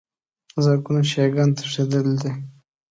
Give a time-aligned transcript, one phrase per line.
[0.63, 2.31] زرګونو شیعه ګان تښتېدلي دي.